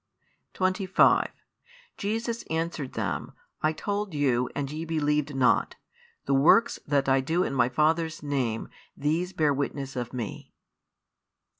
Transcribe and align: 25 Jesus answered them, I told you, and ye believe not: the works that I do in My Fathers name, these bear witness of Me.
25 0.55 1.29
Jesus 1.95 2.41
answered 2.49 2.93
them, 2.93 3.33
I 3.61 3.71
told 3.71 4.15
you, 4.15 4.49
and 4.55 4.71
ye 4.71 4.83
believe 4.83 5.35
not: 5.35 5.75
the 6.25 6.33
works 6.33 6.79
that 6.87 7.07
I 7.07 7.21
do 7.21 7.43
in 7.43 7.53
My 7.53 7.69
Fathers 7.69 8.23
name, 8.23 8.67
these 8.97 9.31
bear 9.31 9.53
witness 9.53 9.95
of 9.95 10.11
Me. 10.11 10.53